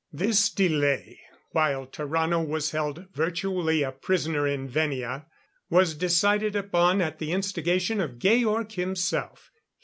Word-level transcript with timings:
This 0.11 0.49
delay 0.49 1.19
while 1.51 1.85
Tarrano 1.85 2.43
was 2.43 2.71
held 2.71 3.05
virtually 3.13 3.83
a 3.83 3.91
prisoner 3.91 4.47
in 4.47 4.67
Venia 4.67 5.27
was 5.69 5.93
decided 5.93 6.55
upon 6.55 7.01
at 7.01 7.19
the 7.19 7.31
instigation 7.31 8.01
of 8.01 8.17
Georg 8.17 8.71
himself. 8.71 9.51